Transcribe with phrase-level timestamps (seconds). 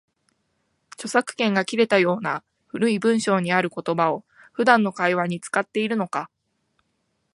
[0.97, 6.31] 著作権が切れたような古い文章にある言葉を、普段の会話に使っているのか